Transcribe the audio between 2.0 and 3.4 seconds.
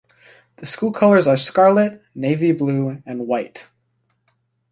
navy blue and